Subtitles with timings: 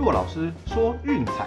[0.00, 1.46] 骆老师说运彩。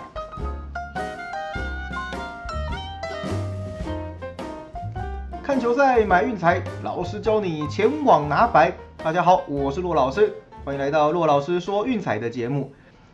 [5.42, 8.72] 看球赛买运彩，老师教你前往拿白。
[8.98, 10.32] 大家好，我是骆老师，
[10.64, 12.72] 欢迎来到骆老师说运彩的节目。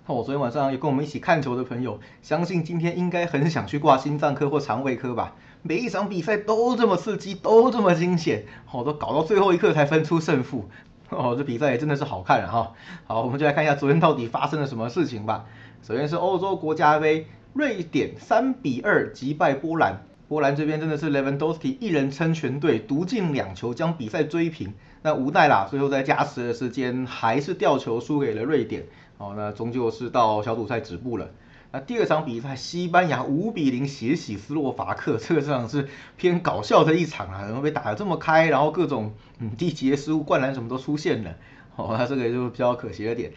[0.08, 5.36] 我昨天晚上有跟我们一起看球的朋友，相信今天应该很想去挂心脏科或肠胃科吧？
[5.62, 8.44] 每一场比赛都这么刺激，都这么惊险，
[8.74, 10.68] 哦，都搞到最后一刻才分出胜负。
[11.18, 12.74] 哦，这比赛也真的是好看了哈。
[13.08, 15.46] 好，我们就来看一下昨天到底发生了什么事情吧。
[15.82, 20.04] 首先是欧洲国家杯，瑞典三比二击败波兰。
[20.28, 24.74] 波兰这边真的是 Lewandowski 一人撑全队，独进两球将比赛追平。
[25.02, 28.84] 那无奈啦，最后在加时的时间还是吊球输给了瑞典。
[29.18, 31.28] 哦，那终究是到小组赛止步了。
[31.72, 35.88] 那第二场比赛，西班牙五比零血洗斯洛伐克，这个场是
[36.18, 41.36] 偏搞笑的一场啊，然后被打得这么开，然后各种嗯低级的失误、灌篮什么都出现了。
[41.76, 43.32] 哦，那这个就比较可惜了点。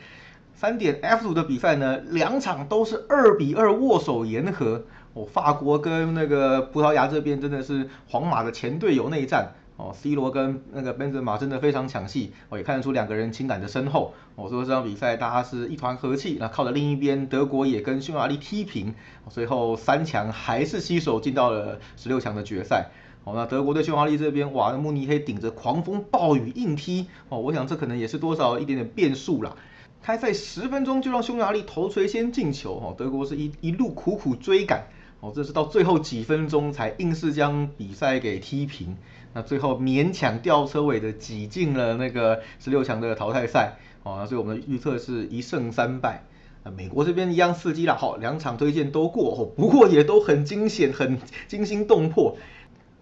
[0.54, 4.84] 三点 F 组的比赛呢，两场都是二比二握手言和。
[5.12, 9.52] 哦，法国跟那个葡萄牙这边真的是皇马的前队友内战。
[9.82, 14.14] 哦，C 罗跟那个 Benz 马真的非常抢戏，哦也看得出两个人情感的深厚。
[14.36, 16.36] 哦，所以这场比赛大家是一团和气。
[16.38, 18.94] 那靠着另一边，德国也跟匈牙利踢平，
[19.28, 22.90] 最后三强还是携手进到了十六强的决赛。
[23.24, 27.08] 哦，那德国对匈牙利这边，哇，那慕尼黑顶着狂风暴雨硬踢。
[27.28, 29.56] 哦，我想这可能也是多少一点点变数啦。
[30.00, 34.86] 开赛十分钟就让匈牙利头锤先进球，哦，德国是一一路苦苦追赶。
[35.22, 38.96] 哦，这是到最后几分钟才硬是将比赛给踢平，
[39.32, 43.76] 那最后勉强吊车尾的挤进了那个十六强的淘汰赛。
[44.02, 46.24] 哦，所以我们的预测是一胜三败。
[46.64, 52.36] 啊，美国这边一样刺激了，好，两场推荐都过，哦，不过也都很惊险，很惊心动魄。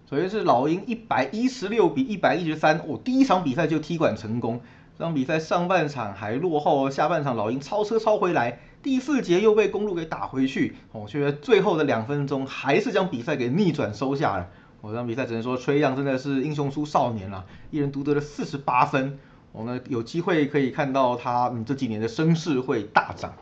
[0.07, 4.61] 首先是老鹰一百一十六比一百一十三，哦，第一场比赛就踢馆成功。
[4.95, 8.59] 这场比赛上半场还落后，下半场老鹰超车超回来。
[8.83, 14.47] 第四节又被公路给打回去，我觉得最后的两分钟还是将比赛给逆转收下了。
[14.81, 19.19] 我这场比赛只能说崔杨真的是英雄出少年了，一人独得了四十八分。
[19.51, 23.33] 我们有机会可以看到他嗯这几年的声势会大涨。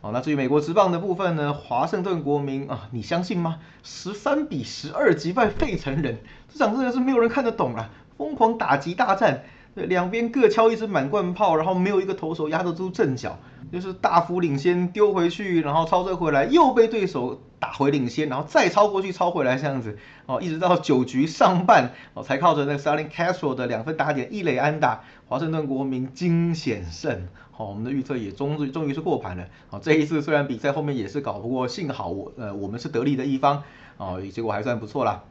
[0.00, 1.54] 哦，那至于美国职棒的部分呢？
[1.54, 3.60] 华盛顿国民啊，你相信吗？
[3.84, 6.18] 十三比十二击败费城人，
[6.52, 7.90] 这场真的是没有人看得懂啊！
[8.18, 9.44] 疯狂打击大战。
[9.74, 13.38] 两边各敲一支满贯炮，然后没有一个投手压得住阵脚，
[13.72, 19.96] 就是大幅领先丢回去，然后超车回来又被对手打回领先，然后再超过去超回来这样子，
[20.26, 33.62] 哦，一直到九局上半，哦，才靠着那个 Starling Castro 的两分打点一垒安打，华盛顿国民惊险胜，好，我们的预测也终于终于是过盘了，好，这一次虽然比赛后面也是搞，不过幸好我呃我们是得利的一方，
[33.96, 35.22] 哦，结果还算不错啦。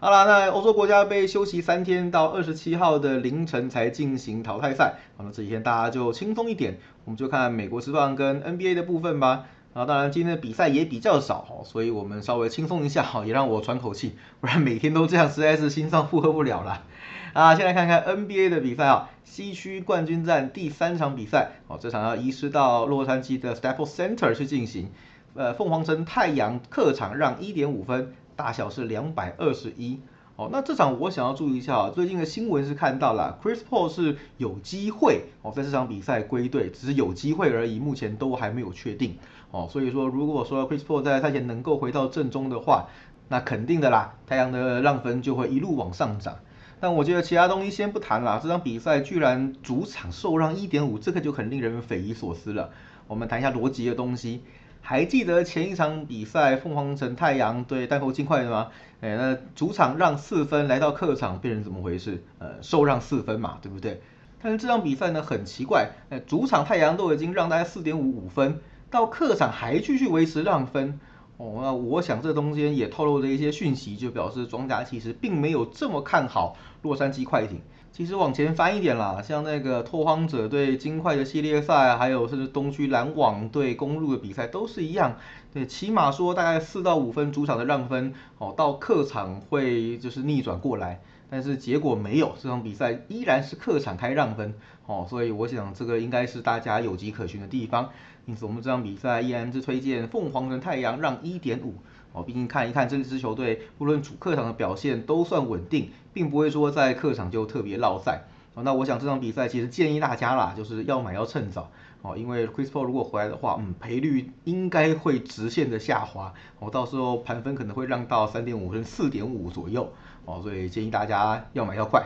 [0.00, 4.94] 好了，那欧洲国家杯休息三天，到二十七号的凌晨才进行淘汰赛。
[5.16, 9.46] 好了，这几天大家就轻松一点，我们就看美国职棒跟 NBA 的部分吧。
[9.74, 16.84] 啊，当然今天的比赛也比较少，所以我们稍微轻松一下，好，也让我喘口气，不然每天都这样，实在是心脏负荷不了了。
[17.32, 24.92] 啊，先来看看 NBA 的比赛啊，西区冠军战第三场比赛，哦，这场要移师到洛杉矶的 Staples Center 去进行。
[25.34, 28.14] 呃，凤凰城太阳客场让一点五分。
[28.38, 29.98] 大小是两百二十一
[30.36, 39.16] 哦，那这场我想要注意一下啊，最近的新闻是看到了，Chris Paul 是有机会哦，在这场比赛归队，只是有机会而已，目前都还没有确定
[39.50, 42.86] 哦，所以说如果说 Chris Paul 在赛前能够回到正中的话，
[43.26, 46.36] 那肯定的啦，太阳的让分就会一路往上涨。
[46.78, 52.70] 但我觉得其他东西先不谈啦，这场比赛居然主场受让一点五，这个就很令人匪夷所思了。
[53.08, 54.44] 我们谈一下逻辑的东西。
[54.80, 58.68] 还记得前一场比赛凤凰城太阳对丹佛金块的吗？
[59.00, 62.24] 哎，那主场让四分，来到客场变成怎么回事？
[62.38, 64.00] 呃，受让四分嘛，对不对？
[64.40, 70.98] 但是这场比赛呢很奇怪，哎，主场太阳都已经让大概四点五五分，到客场还继续维持让分。
[71.36, 77.60] 哦，那我想这中间也透露着一些讯息，就表示庄家其实并没有这么看好洛杉矶快艇。
[77.98, 85.16] 其实往前翻一点啦，像那个拓荒者对金块的系列赛，还有甚至东区篮网对公路的比赛都是一样，
[85.52, 94.54] 对，起码说大概四到五分主场的让分，哦，到客场会就是逆转过来，但是结果没有，这场比赛依然是客场开让分，
[94.86, 97.90] 哦，所以我想这个应该是大家有迹可循的地方，
[98.26, 101.74] 因此我们这场比赛依然是推荐凤凰跟太阳让一点五。
[102.12, 108.22] 哦，毕竟看一看这支球队，不论主客场的表现都算稳定，并不会说在客场就特别落赛。
[108.54, 111.70] 哦，那我想这场比赛其实建议大家啦，就是要买要趁早。
[112.00, 116.32] 哦，因为 Chris Paul 如果回来的话，嗯，赔率应该会直线的下滑。
[116.60, 119.92] 哦，到时候盘分可能会让到三点五跟四点五左右。
[120.24, 122.04] 哦，所以建议大家要买要快。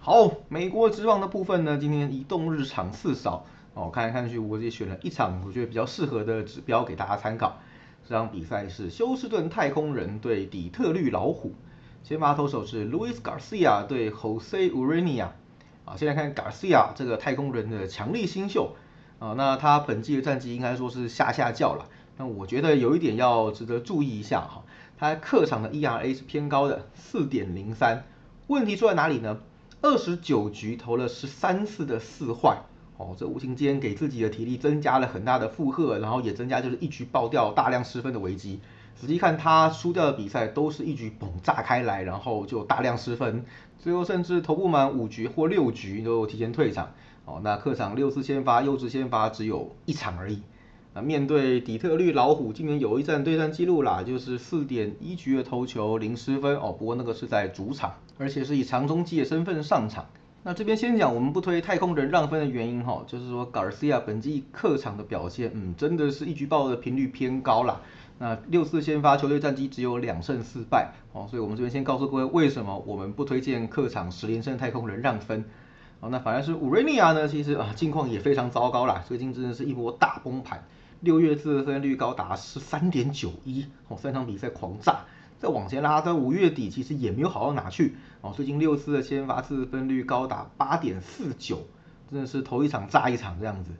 [0.00, 3.44] 好，美国职棒的部分呢，今天移动日场四少。
[3.74, 7.58] 哦，看来看去，我也选了一场我觉得比较适合的指标给大家参考。
[8.10, 11.52] 这场比赛是休斯顿太空人对底特律老虎，
[12.02, 15.28] 先发投手是 Louis Garcia 对 Jose Urania。
[15.84, 18.74] 啊，现在看 Garcia 这个太空人的强力新秀，
[19.20, 21.86] 啊，那他本季的战绩应该说是下下叫了。
[22.16, 24.64] 那我觉得有一点要值得注意一下哈，
[24.98, 28.02] 他客场的 ERA 是偏高的，四点零三。
[28.48, 29.38] 问题出在哪里呢？
[29.82, 32.58] 二十九局投了十三次的四坏，
[33.00, 38.60] 哦，这无形间给自己的体力增加了很大的负荷，然后也增加就是一局爆掉大量失分的危机。
[38.94, 43.42] 仔细看他输掉的比赛，都是一局崩炸开来，然后就大量失分，
[43.78, 46.92] 最后甚至投不满五局或六局都提前退场。
[47.24, 50.42] 哦，那客场六次先发，优质先发只有一场而已。
[50.92, 56.70] 啊，面对底特律老虎，今年有一战对战记录啦，就是四点一局的投球零失分哦。
[56.78, 60.04] 不过那个是在主场，而且是以长中继的身份上场。
[60.42, 67.80] 那这边先讲我们不推太空人让分的原因哈，就是说 Garcia 本季客场的表现，嗯，真的是一局爆的频率偏高啦。
[68.18, 75.44] 那六次先发球队战绩只有两胜四败哦，所以我们这边先告诉各位为什么我们不推荐客场十连胜太空人让分。
[76.00, 80.64] 哦，那反而是乌瑞尼亚呢，其实啊近况也非常糟糕啦，最近真的是一波大崩盘。
[81.00, 85.00] 六月自分率高达十三点九一，哦，三场比赛狂炸，
[85.40, 91.60] 再往前拉在五月底，其实也没有好到哪去，哦，最近六次的先发自分率高达八点四九，
[92.10, 93.70] 真的是头一场炸一场这样子。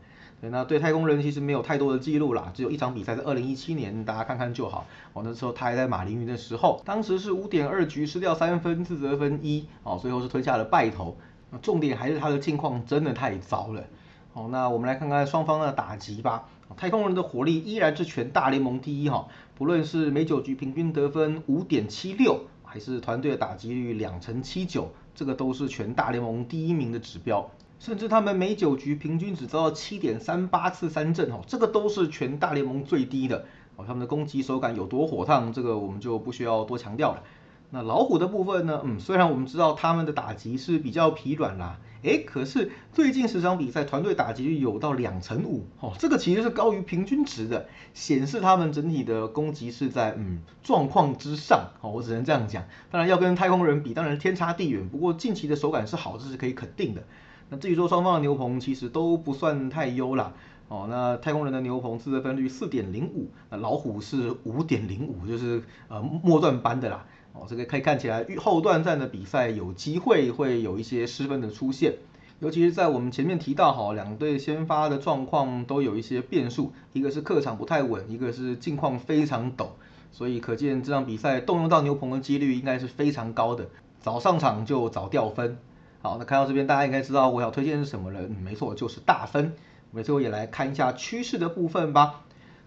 [0.40, 4.86] 对，那对太空人其实没有太多的记录啦，只有一场比赛在二零一七年，大家看看就好。
[5.12, 11.14] 哦，那时候他还在马林鱼的时候，当时是五点二局失掉三分，自责分一，哦，最后是吞下了败投。
[11.60, 13.84] 重点还是他的近况真的太糟了。
[14.32, 16.48] 哦，那我们来看看双方的打击吧。
[16.76, 27.50] 太空人的火力依然是全大联盟第一哈，不论是每九局平均得分五点七六，还是团队的打击率两成七九，这个都是全大联盟第一名的指标。
[27.78, 33.46] 甚至他们每九局平均只遭到七点三八次三振哦，这个都是全大联盟最低的。
[33.76, 37.22] 哦，他们的攻击手感有多火烫，这个我们就不需要多强调了。
[37.70, 38.80] 那老虎的部分呢？
[38.84, 41.78] 嗯，虽然我们知道他们的打击是比较疲软啦。
[42.02, 52.64] 哎，可是最近十场比赛团队打击率有到两成五，哦，这个其实是高于平均值的，显示他们整体的攻击是在嗯状况之上，哦，我只能这样讲。
[52.90, 54.88] 当然要跟太空人比，当然天差地远。
[54.88, 57.02] 不过近期的手感是好，这是可以肯定的。
[57.50, 60.32] 那至于说双方的牛棚其实都不算太优啦，
[60.68, 67.04] 哦，那太空人的牛棚自得分率四点零五，那老虎是五点零五，就是呃末段班的啦。
[67.32, 71.94] 哦，这个可以看起来后段战的比赛有机会会有一些失分的出现，
[72.40, 79.68] 尤其是在我们前面提到哈，两队先发的状况都有一些变数，一个是客场不太稳，一个是近况非常陡，
[80.10, 83.68] 所以可见这场比赛动用到牛棚的几率应该是非常高的，
[84.00, 85.58] 早上场就早掉分。
[86.02, 89.52] 好，那看到这边大家应该知道我要推荐是什么了，没错，就是大分。
[89.92, 92.22] 我们最后也来看一下趋势的部分吧。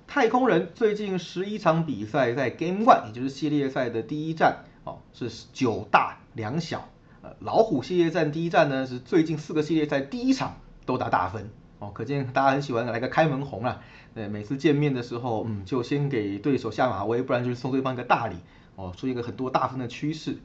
[0.08, 6.88] 太空人最近十一场比赛在 Game One，也就是系列赛的第一战，哦，是九大两小。
[7.24, 13.82] 呃，老虎系列战第一战呢，是最近四个系列赛第一场都打大分，哦，可见大家很喜欢来个开门红啊。
[14.14, 18.36] 对，每次见面的时候，嗯，就先给对手下马威，不然就是送对方一个大礼，
[18.76, 20.38] 哦，出现一个很多大分的趋势。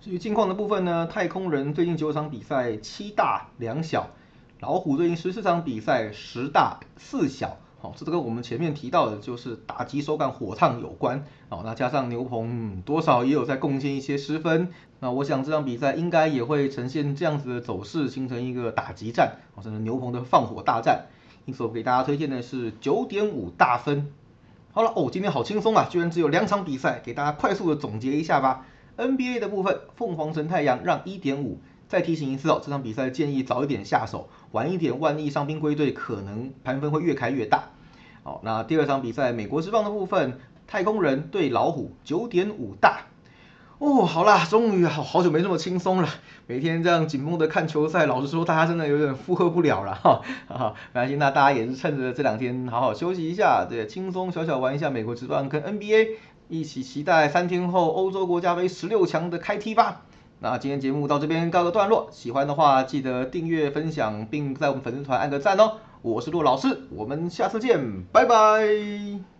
[0.00, 4.10] 至于近况的部分呢，太空人最近九场比赛七大两小，
[4.60, 7.56] 老虎最近十四场比赛十大四小。
[7.84, 11.22] 哦，这跟我们前面提到的，就是打击手感火烫有关。
[11.50, 14.70] 哦，那加上牛棚多少也有在贡献一些失分。
[15.00, 21.08] 那我想这场比赛应该也会呈现这样子的走势，形成一个打击战，哦，甚至牛棚的放火大战。
[21.44, 24.10] 因此我给大家推荐的是九点五大分。
[24.72, 28.64] 好了，哦，今天好轻松啊，居然只有两场比赛，给大家快速的总结一下吧。
[28.96, 31.60] NBA 的部分，凤凰城太阳让一点五。
[31.86, 37.64] 再提醒一次哦，这场比赛建议早一点下手，晚一点万一伤兵归队，可能盘分会越开越大。
[38.24, 43.02] 好，那第二场比赛，美国之棒的部分，太空人对老虎，九点五大。
[43.76, 46.08] 哦，好啦，终于好好久没这么轻松了。
[46.46, 50.22] 每天这样紧绷的看球赛，老实说，大家真的有点负荷不了了哈。
[50.48, 56.12] 哈，没关系，那大家也是趁着这两天好好休息一下，对，轻松小小玩一下美国职棒跟 NBA，
[56.48, 60.00] 一起期待三天后欧洲国家杯十六强的开踢吧。
[60.38, 65.72] 那今天节目到这边告个段落，喜欢的话记得订阅、分享，并在我们粉丝团按个赞哦。
[66.04, 69.33] 我是骆老师，我们下次见，拜拜。